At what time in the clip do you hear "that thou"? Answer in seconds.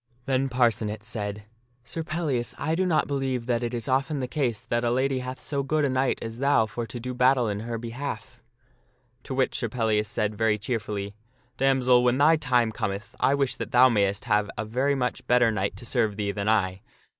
13.57-13.89